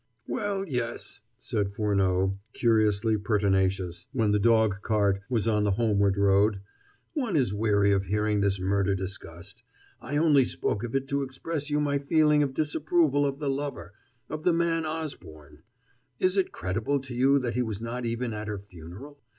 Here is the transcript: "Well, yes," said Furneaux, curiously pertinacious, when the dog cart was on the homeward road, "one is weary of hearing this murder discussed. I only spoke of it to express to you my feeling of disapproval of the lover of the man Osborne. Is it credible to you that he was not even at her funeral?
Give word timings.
"Well, 0.25 0.67
yes," 0.67 1.21
said 1.37 1.75
Furneaux, 1.75 2.39
curiously 2.53 3.17
pertinacious, 3.19 4.07
when 4.13 4.31
the 4.31 4.39
dog 4.39 4.81
cart 4.81 5.19
was 5.29 5.47
on 5.47 5.63
the 5.63 5.73
homeward 5.73 6.17
road, 6.17 6.59
"one 7.13 7.35
is 7.35 7.53
weary 7.53 7.91
of 7.91 8.05
hearing 8.05 8.41
this 8.41 8.59
murder 8.59 8.95
discussed. 8.95 9.61
I 10.01 10.17
only 10.17 10.43
spoke 10.43 10.83
of 10.83 10.95
it 10.95 11.07
to 11.09 11.21
express 11.21 11.67
to 11.67 11.73
you 11.73 11.79
my 11.79 11.99
feeling 11.99 12.41
of 12.41 12.55
disapproval 12.55 13.27
of 13.27 13.37
the 13.37 13.47
lover 13.51 13.93
of 14.27 14.43
the 14.43 14.53
man 14.53 14.87
Osborne. 14.87 15.61
Is 16.19 16.35
it 16.35 16.51
credible 16.51 16.99
to 16.99 17.13
you 17.13 17.37
that 17.37 17.53
he 17.53 17.61
was 17.61 17.79
not 17.79 18.03
even 18.03 18.33
at 18.33 18.47
her 18.47 18.57
funeral? 18.57 19.19